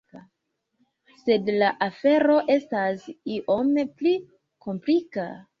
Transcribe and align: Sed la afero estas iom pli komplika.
Sed 1.23 1.51
la 1.63 1.67
afero 1.87 2.39
estas 2.55 3.07
iom 3.37 3.71
pli 4.01 4.19
komplika. 4.69 5.33